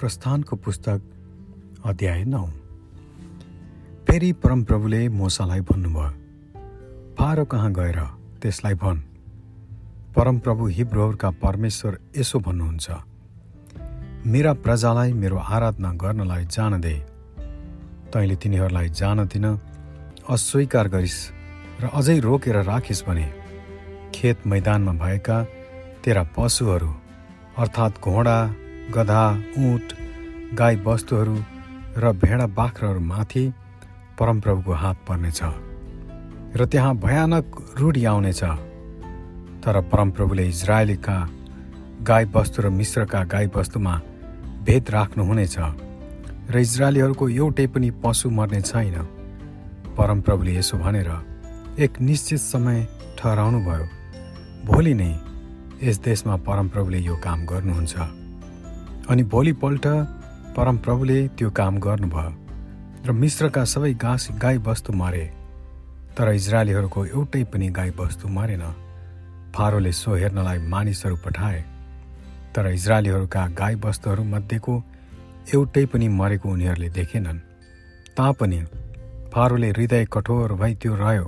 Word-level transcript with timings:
प्रस्थानको 0.00 0.56
पुस्तक 0.56 1.00
अध्याय 1.86 2.24
नौ। 2.24 2.44
फेरि 4.06 4.30
परमप्रभुले 4.32 5.08
मोसालाई 5.08 5.60
भन्नुभयो 5.60 6.08
फारो 7.16 7.44
कहाँ 7.44 7.72
गएर 7.72 7.98
त्यसलाई 8.42 8.74
भन्। 8.74 9.00
परमप्रभु 10.16 10.66
हिब्रोहरूका 10.76 11.30
परमेश्वर 11.42 11.98
यसो 12.16 12.38
भन्नुहुन्छ 12.40 12.90
मेरा 14.26 14.52
प्रजालाई 14.64 15.12
मेरो 15.12 15.36
आराधना 15.36 15.92
गर्नलाई 15.92 16.44
जान 16.46 16.80
दे। 16.80 16.94
तैँले 18.12 18.36
तिनीहरूलाई 18.36 18.88
जान 18.90 19.18
दिन 19.26 19.46
अस्वीकार 20.30 20.88
गरिस् 20.88 21.20
र 21.82 21.84
अझै 21.94 22.18
रोकेर 22.20 22.56
राखिस् 22.62 23.04
भने 23.06 23.26
खेत 24.14 24.46
मैदानमा 24.46 24.92
भएका 24.92 25.38
तेरा 26.04 26.22
पशुहरू 26.34 26.92
अर्थात् 27.58 28.00
घोडा 28.00 28.38
गधा 28.92 29.24
उँट 29.58 29.92
गाई 30.54 30.76
वस्तुहरू 30.84 31.36
र 31.96 32.12
भेडा 32.22 32.46
बाख्राहरूमाथि 32.56 33.44
परमप्रभुको 34.18 34.72
हात 34.72 34.96
पर्नेछ 35.08 35.40
र 36.56 36.66
त्यहाँ 36.66 36.94
भयानक 36.96 37.46
रूढी 37.78 38.04
आउनेछ। 38.04 38.42
तर 39.64 39.80
परमप्रभुले 39.92 40.44
इजरायलीका 40.48 41.16
गाई 42.02 42.24
वस्तु 42.34 42.62
र 42.62 42.68
मिश्रका 42.70 43.22
गाई 43.24 43.46
वस्तुमा 43.56 43.94
भेद 44.64 44.90
राख्नुहुनेछ 44.90 45.56
र 46.50 46.58
इजरायलीहरूको 46.58 47.28
एउटै 47.28 47.66
पनि 47.66 47.90
पशु 48.04 48.30
मर्ने 48.30 48.60
छैन। 48.60 48.96
परमप्रभुले 49.96 50.52
यसो 50.56 50.78
भनेर 50.78 51.10
एक 51.80 52.00
निश्चित 52.00 52.40
समय 52.40 52.86
ठहराउनु 53.18 53.60
भयो 53.64 53.86
भोलि 54.66 54.94
नै 54.94 55.12
यस 55.82 55.98
देशमा 56.04 56.36
परमप्रभुले 56.46 56.98
यो 56.98 57.16
काम 57.24 57.46
गर्नुहुन्छ। 57.46 58.23
अनि 59.10 59.22
भोलिपल्ट 59.22 59.86
परमप्रभुले 60.56 61.16
त्यो 61.36 61.50
काम 61.50 61.78
गर्नुभयो 61.78 62.30
र 63.06 63.12
मिश्रका 63.12 63.64
सबै 63.64 63.92
घाँस 63.94 64.28
गाई 64.42 64.58
वस्तु 64.66 64.92
मरे। 64.92 65.24
तर 66.16 66.28
इजरायलीहरूको 66.32 67.04
एउटै 67.06 67.42
पनि 67.52 67.68
गाई 67.78 67.90
वस्तु 67.98 68.28
मरेन। 68.36 68.64
फारोले 69.54 69.92
सो 69.92 70.14
हेर्नलाई 70.14 70.58
मानिसहरू 70.72 71.16
पठाए। 71.24 71.60
तर 72.54 72.66
इजरायलीहरूका 72.68 73.42
गाई 73.60 73.74
वस्तुहरू 73.84 74.24
मध्येको 74.24 74.74
एउटै 75.54 75.84
पनि 75.92 76.08
मरेको 76.20 76.48
उनीहरूले 76.48 76.88
देखेनन्। 76.98 77.44
तापनि 78.16 78.60
फारोले 79.32 79.68
हृदय 79.70 80.04
कठोर 80.12 80.52
भई 80.60 80.74
त्यो 80.80 80.94
रह्यो 80.94 81.26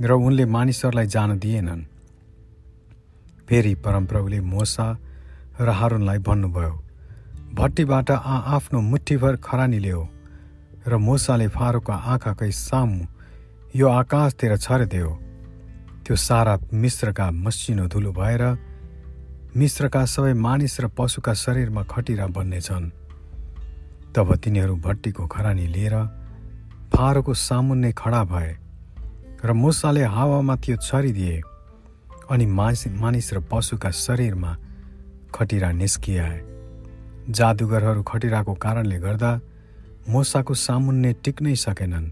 र 0.00 0.10
उनले 0.26 0.44
मानिसहरूलाई 0.56 1.06
जान 1.06 1.38
दिएनन्। 1.38 1.82
फेरि 3.48 3.74
परमप्रभुले 3.84 4.40
मोसा 4.40 4.86
र 5.60 5.68
हारुनलाई 5.78 6.18
भन्नुभयो 6.28 6.74
भट्टीबाट 7.54 8.10
आ 8.10 8.36
आफ्नो 8.56 8.80
मुठीभर 8.80 9.36
खरानी 9.44 9.78
ल्याऊ 9.78 10.06
र 10.86 10.96
मोसाले 10.96 11.48
फारोको 11.56 11.92
आँखाकै 11.92 12.50
सामु 12.50 13.04
यो 13.76 13.88
आकाशतिर 13.88 14.56
छरिदियो 14.56 15.10
त्यो 16.04 16.16
सारा 16.16 16.54
मिश्रका 16.72 17.30
मसिनो 17.44 17.86
धुलो 17.92 18.12
भएर 18.12 18.42
मिश्रका 19.56 20.04
सबै 20.06 20.32
मानिस 20.46 20.80
र 20.80 20.86
पशुका 20.98 21.34
शरीरमा 21.34 21.82
खटिरा 21.82 22.26
बन्नेछन्। 22.26 22.90
तब 24.14 24.28
तिनीहरू 24.42 24.74
भट्टीको 24.86 25.26
खरानी 25.26 25.66
लिएर 25.66 25.94
फारोको 26.94 27.34
सामुन्ने 27.34 27.90
खडा 27.92 28.22
भए 28.24 28.50
र 29.44 29.52
मुसाले 29.52 30.04
हावामा 30.14 30.56
त्यो 30.56 30.76
छरिदिए 30.76 31.40
अनि 32.30 32.46
मानिस 32.46 33.32
र 33.34 33.40
पशुका 33.50 33.90
शरीरमा 33.90 34.52
खटिरा 35.34 35.70
निस्किआए 35.72 36.40
जादुगरहरू 37.30 38.02
खटिराको 38.02 38.54
कारणले 38.54 38.98
गर्दा 38.98 39.30
मोसाको 40.08 40.54
सामुन्ने 40.56 41.12
टिक्नै 41.24 41.54
सकेनन् 41.56 42.08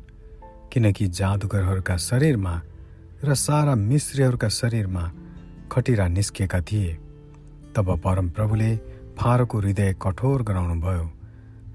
किनकि 0.73 1.07
जादुगरहरूका 1.19 1.97
शरीरमा 2.09 2.55
र 3.25 3.35
सारा 3.37 3.75
मिश्रीहरूका 3.75 4.49
शरीरमा 4.49 5.05
खटिरा 5.73 6.07
निस्किएका 6.09 6.61
थिए। 6.61 6.93
तब 7.77 7.89
परमप्रभुले 8.05 8.71
फारोको 9.19 9.59
हृदय 9.59 9.95
कठोर 10.03 10.43
गराउनु 10.43 10.77
भयो 10.81 11.07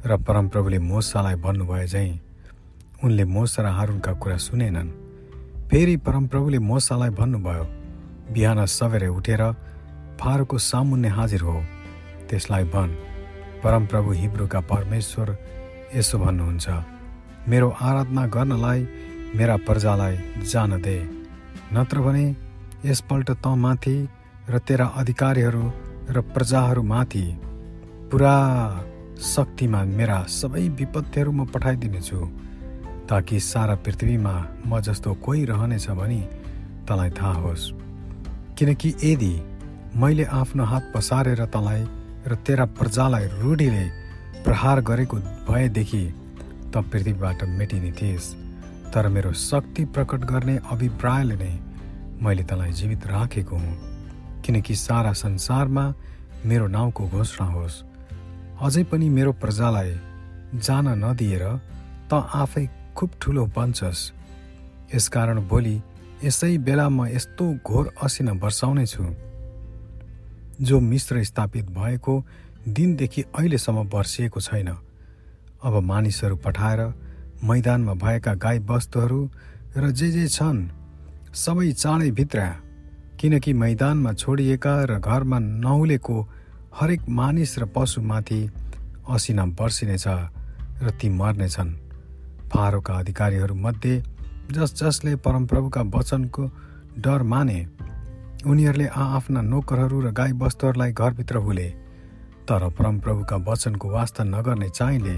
र 0.06 0.18
परमप्रभुले 0.28 0.80
मोसालाई 0.80 1.36
भन्नुभयो 1.46 1.88
झैँ 1.88 2.20
उनले 3.04 3.24
मोसा 3.26 3.64
र 3.64 3.68
हारुनका 3.78 4.14
कुरा 4.14 4.38
सुनेनन्। 4.38 4.90
फेरि 5.70 5.96
परमप्रभुले 6.06 6.60
मोसालाई 6.62 7.10
भन्नुभयो 7.20 7.66
बिहान 8.34 8.66
सवेरै 8.70 9.08
उठेर 9.10 9.44
फारोको 10.20 10.58
सामुन्ने 10.58 11.10
हाजिर 11.10 11.42
हो। 11.42 11.58
त्यसलाई 12.30 12.64
भन्। 12.64 12.96
परमप्रभु 13.64 14.12
हिब्रूका 14.12 14.60
परमेश्वर 14.60 15.28
यसो 15.96 16.18
भन्नुहुन्छ 16.20 16.68
मेरो 17.50 17.70
आराधना 17.82 18.26
गर्नलाई 18.28 18.88
मेरा 19.36 19.56
प्रजालाई 19.58 20.16
जान 20.52 20.82
दे। 20.82 20.98
नत्र 21.74 22.02
भने 22.02 22.26
यसपल्ट 22.86 23.32
त 23.32 23.48
माथि 23.48 23.98
र 24.50 24.60
तेरा 24.60 24.86
अधिकारीहरू 24.86 25.66
र 26.10 26.22
प्रजाहरूमाथि 26.22 27.26
पुरा 28.12 28.36
शक्तिमा 29.24 29.84
मेरा 29.84 30.20
सबै 30.30 30.68
विपत्तिहरू 30.70 31.32
म 31.32 31.46
पठाइदिनेछु 31.46 32.20
ताकि 33.10 33.40
सारा 33.40 33.76
पृथ्वीमा 33.76 34.36
म 34.68 34.80
जस्तो 34.80 35.14
कोही 35.14 35.46
रहनेछ 35.46 35.90
भनी 35.90 36.22
तँलाई 36.88 37.10
थाहा 37.10 37.34
होस्। 37.34 37.72
किनकि 38.58 38.90
यदि 39.04 39.34
मैले 39.96 40.24
आफ्नो 40.26 40.64
हात 40.66 40.92
पसारेर 40.94 41.44
तँलाई 41.54 41.82
र 42.26 42.36
तेरा 42.46 42.66
प्रजालाई 42.78 43.26
रूढीले 43.40 43.84
प्रहार 44.44 44.80
गरेको 44.82 45.18
भएदेखि 45.48 46.04
त 46.74 46.82
पृथ्वीबाट 46.92 47.44
मेटिने 47.58 47.92
थिएस्। 47.92 48.28
तर 48.90 49.08
मेरो 49.08 49.34
शक्ति 49.40 49.86
प्रकट 49.94 50.26
गर्ने 50.26 50.56
अभिप्रायले 50.66 51.36
नै 51.38 51.54
मैले 52.26 52.44
तँलाई 52.50 52.72
जीवित 52.74 53.06
राखेको 53.08 53.56
हुँ 53.56 54.42
किनकि 54.42 54.76
सारा 54.76 55.12
संसारमा 55.14 55.86
मेरो 56.46 56.68
नाउँको 56.68 57.08
घोषणा 57.08 57.46
होस्। 57.54 57.84
अझै 58.62 58.84
पनि 58.90 59.10
मेरो 59.10 59.32
प्रजालाई 59.38 59.94
जान 60.58 60.88
नदिएर 61.04 61.44
त 62.10 62.14
आफै 62.34 62.66
खुब 62.98 63.10
ठुलो 63.22 63.46
बन्छस्। 63.54 64.02
यसकारण 64.96 65.38
भोलि 65.48 65.76
यसै 66.24 66.58
बेला 66.66 66.90
म 66.90 67.06
यस्तो 67.14 67.46
घोर 67.62 67.94
असिना 68.04 68.34
वर्षाउने 68.42 68.86
छु 68.86 69.06
जो 70.64 70.80
मिश्र 70.80 71.24
स्थापित 71.24 71.70
भएको 71.72 72.14
दिनदेखि 72.68 73.22
अहिलेसम्म 73.22 73.88
वर्षिएको 73.94 74.40
छैन। 74.42 74.70
अब 75.64 75.74
मानिसहरू 75.84 76.36
पठाएर 76.36 76.82
मैदानमा 77.44 77.94
भएका 77.94 78.34
गाई 78.36 78.60
वस्तुहरू 78.60 79.20
र 79.78 79.92
जे 79.92 80.12
जे 80.12 80.28
छन् 80.28 80.68
सबै 81.36 81.72
चाँडै 81.74 82.12
भित्र 82.12 82.40
किनकि 83.20 83.54
मैदानमा 83.54 84.14
छोडिएका 84.14 84.74
र 84.84 85.00
घरमा 85.00 85.40
नहुलेको 85.40 86.18
हरेक 86.80 87.02
मानिस 87.10 87.58
र 87.60 87.66
पशुमाथि 87.76 88.42
असिना 89.10 89.44
वर्षिनेछ 89.60 90.06
र 90.84 90.90
ती 91.02 91.10
मर्नेछन्। 91.10 91.72
फारोका 92.50 92.94
अधिकारीहरूमध्ये 92.94 93.96
जस 94.52 94.74
जसले 94.80 95.16
परमप्रभुका 95.16 95.82
वचनको 95.96 96.44
डर 97.00 97.24
माने 97.24 97.60
उनीहरूले 98.44 98.88
आफ्ना 98.88 99.42
नोकरहरू 99.44 100.00
र 100.02 100.12
गाई 100.12 100.32
वस्तुहरूलाई 100.36 100.92
घरभित्र 100.92 101.38
हुले। 101.38 101.70
तर 102.48 102.70
परमप्रभुका 102.76 103.38
वचनको 103.48 103.90
वास्ता 103.90 104.24
नगर्ने 104.24 104.70
चाहिँले 104.70 105.16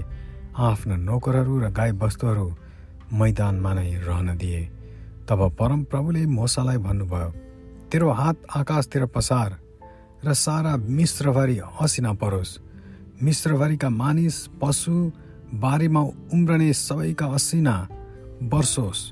आफ्ना 0.54 0.96
नोकरहरू 0.96 1.58
र 1.58 1.70
गाई 1.70 1.90
वस्तुहरू 1.98 2.46
मैदानमा 3.12 3.72
नै 3.74 3.90
रहन 4.06 4.36
दिए। 4.38 4.62
तब 5.28 5.40
परमप्रभुले 5.58 6.22
मोसालाई 6.28 6.78
भन्नुभयो 6.78 7.30
तेरो 7.90 8.10
हात 8.10 8.36
आकाशतिर 8.56 9.06
पसार 9.06 9.50
र 10.24 10.34
सारा 10.34 10.76
मिश्रभरि 10.76 11.58
असिना 11.80 12.12
परोस्। 12.12 12.58
मिश्रभरिका 13.22 13.88
मानिस 13.90 14.36
पशु 14.62 14.94
बारीमा 15.54 16.02
उम्रने 16.34 16.72
सबैका 16.72 17.26
असिना 17.26 17.74
वर्षोस् 18.44 19.02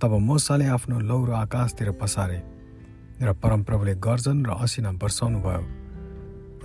तब 0.00 0.12
मोसाले 0.18 0.66
आफ्नो 0.66 0.98
लौरो 1.00 1.32
आकाशतिर 1.34 1.90
पसारे। 2.00 2.49
र 3.20 3.32
परमप्रभुले 3.36 3.94
गर्जन 4.06 4.38
र 4.46 4.50
असिना 4.64 4.90
वर्षाउनु 5.02 5.38
भयो 5.44 5.62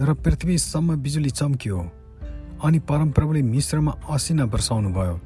र 0.08 0.14
पृथ्वीसम्म 0.24 0.96
बिजुली 1.04 1.30
चम्कियो 1.30 1.80
अनि 2.64 2.80
परमप्रभुले 2.90 3.42
मिश्रमा 3.42 3.92
असिना 4.10 4.44
वर्षाउनु 4.54 4.90
भयो 4.98 5.20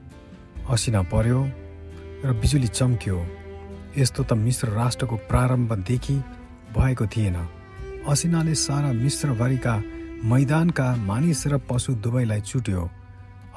असिना 0.69 1.01
पर्यो 1.13 1.41
र 2.25 2.33
बिजुली 2.41 2.67
चम्कियो। 2.67 3.17
यस्तो 3.97 4.23
त 4.23 4.33
मिश्र 4.33 4.67
राष्ट्रको 4.69 5.15
प्रारम्भदेखि 5.29 6.15
भएको 6.75 7.05
थिएन। 7.13 7.37
असिनाले 8.07 8.55
सारा 8.55 8.91
मिश्रभरिका 8.93 9.73
मैदानका 10.25 10.87
मानिस 11.09 11.41
र 11.47 11.57
पशु 11.69 11.93
दुवैलाई 12.03 12.41
चुट्यो। 12.41 12.89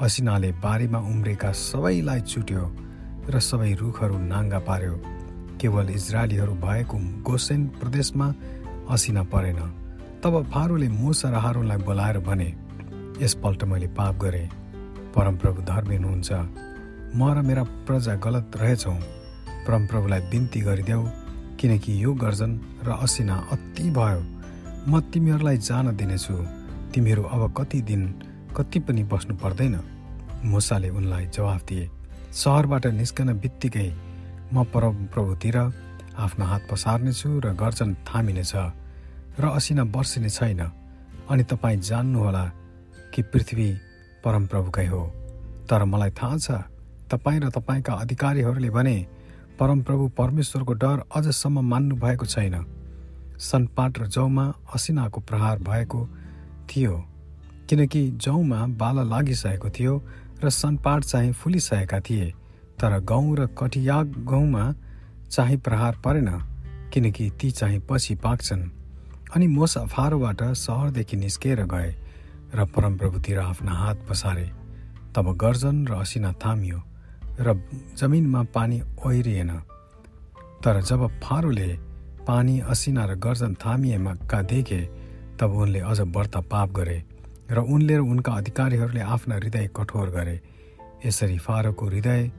असिनाले 0.00 0.50
बारीमा 0.64 0.98
उम्रेका 1.12 1.50
सबैलाई 1.52 2.20
चुट्यो 2.20 2.64
र 3.28 3.34
सबै 3.40 3.72
रुखहरू 3.80 4.16
नाङ्गा 4.32 4.58
पार्यो। 4.68 4.94
केवल 5.62 5.90
इजरायलीहरू 5.90 6.54
भएको 6.54 6.98
गोसेन 7.22 7.66
प्रदेशमा 7.80 8.26
असिना 8.90 9.22
परेन। 9.22 9.60
तब 10.22 10.34
फारोले 10.50 10.88
मुसा 10.88 11.30
र 11.30 11.34
हारूलाई 11.34 11.78
बोलाएर 11.78 12.18
भने 12.18 12.48
यसपल्ट 13.22 13.64
मैले 13.64 13.86
पाप 13.86 14.14
गरेँ। 14.18 14.48
परमप्रभु 15.14 15.62
धर्मी 15.62 15.96
हुनुहुन्छ। 15.96 16.32
म 17.16 17.20
र 17.34 17.42
मेरा 17.42 17.62
प्रजा 17.86 18.14
गलत 18.16 18.56
रहेछौँ। 18.56 18.98
परमप्रभुलाई 19.66 20.20
बिन्ती 20.20 20.60
गरिदेऊ 20.60 21.02
किनकि 21.60 22.04
यो 22.04 22.12
गर्जन 22.14 22.52
र 22.82 22.90
असिना 23.02 23.36
अति 23.52 23.90
भयो। 23.90 24.20
म 24.88 25.00
तिमीहरूलाई 25.00 25.56
जान 25.58 25.96
दिनेछु। 25.96 26.34
तिमीहरू 26.94 27.22
अब 27.22 27.54
कति 27.56 27.80
दिन 27.80 28.02
कति 28.56 28.78
पनि 28.80 29.02
बस्नु 29.04 29.36
पर्दैन। 29.36 29.74
मुसाले 30.44 30.88
उनलाई 30.88 31.26
जवाफ 31.26 31.62
दिए। 31.64 31.90
सहरबाट 32.32 32.86
निस्कन 32.86 33.28
बित्तिकै 33.32 33.88
म 34.52 34.64
परमप्रभुतिर 34.68 35.56
आफ्नो 35.56 36.44
हात 36.44 36.62
पसार्नेछु 36.70 37.28
र 37.40 37.52
गर्जन 37.56 37.94
थामिनेछ 38.04 38.52
र 39.40 39.44
असिना 39.48 39.82
वर्षिने 39.88 40.28
छैन। 40.28 40.60
अनि 41.30 41.42
तपाईँ 41.48 41.80
जान्नुहोला 41.80 42.44
कि 43.14 43.22
पृथ्वी 43.32 43.68
परमप्रभुकै 44.24 44.86
हो। 44.86 45.02
तर 45.68 45.84
मलाई 45.84 46.10
थाहा 46.12 46.36
छ 46.36 46.50
तपाईँ 47.08 47.40
र 47.40 47.48
तपाईँका 47.48 47.92
अधिकारीहरूले 47.94 48.70
भने 48.70 48.96
परमप्रभु 49.56 50.08
परमेश्वरको 50.20 50.72
डर 50.72 50.98
अझसम्म 51.16 51.60
मान्नु 51.70 51.96
भएको 51.96 52.26
छैन। 52.26 52.54
सनपाट 53.40 53.98
र 53.98 54.06
जौमा 54.06 54.44
असिनाको 54.74 55.20
प्रहार 55.20 55.58
भएको 55.64 56.00
थियो 56.68 56.94
किनकि 57.68 58.02
जौमा 58.20 58.60
बाला 58.76 59.02
लागिसकेको 59.02 59.68
थियो 59.70 59.94
र 60.44 60.50
सनपाट 60.50 61.00
चाहिँ 61.04 61.32
फुलिसकेका 61.32 62.00
थिए। 62.00 62.32
तर 62.78 62.98
गहुँ 63.00 63.36
र 63.36 63.46
कटिया 63.58 64.02
गहुँमा 64.02 64.64
चाहिँ 65.30 65.56
प्रहार 65.56 65.96
परेन 66.04 66.28
किनकि 66.92 67.30
ती 67.40 67.50
चाहिँ 67.50 67.80
पछि 67.90 68.14
पाक्छन्। 68.14 68.62
अनि 69.34 69.46
मोसा 69.46 69.84
फारोबाट 69.86 70.42
सहरदेखि 70.56 71.16
निस्केर 71.16 71.64
गए 71.64 71.90
र 72.54 72.64
परमप्रभुतिर 72.68 73.38
आफ्ना 73.40 73.72
हात 73.72 73.98
पसारे। 74.08 74.50
तब 75.14 75.26
गर्जन 75.36 75.86
र 75.86 75.92
असिना 75.94 76.32
थामियो 76.32 76.80
र 77.40 77.54
जमिनमा 77.96 78.42
पानी 78.54 78.80
ओहिरिएन। 79.00 79.50
तर 80.64 80.80
जब 80.80 81.06
फारोले 81.22 81.70
पानी 82.26 82.58
असिना 82.60 83.04
र 83.04 83.14
गर्जन 83.16 83.54
थामिएका 83.56 84.42
देखे 84.42 84.80
तब 85.40 85.50
उनले 85.52 85.80
अझ 85.80 86.00
व्रत 86.00 86.36
पाप 86.50 86.70
गरे 86.72 86.98
र 87.50 87.58
उनले 87.58 87.96
र 87.96 88.00
उनका 88.02 88.32
अधिकारीहरूले 88.32 89.00
आफ्ना 89.00 89.34
हृदय 89.34 89.68
कठोर 89.76 90.10
गरे। 90.10 90.40
यसरी 91.06 91.38
फारोको 91.38 91.86
हृदय 91.86 92.30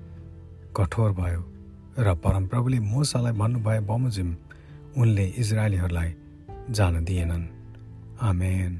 कठोर 0.75 1.11
भयो 1.11 1.41
र 1.99 2.13
परमप्रभुले 2.15 2.79
मोसालाई 2.79 3.33
भन्नुभयो 3.33 3.81
बमोजिम 3.81 4.29
उनले 4.97 5.25
इजरायलीहरूलाई 5.37 6.09
जान 6.69 7.05
दिएनन्। 7.05 7.45
आमेन। 8.21 8.73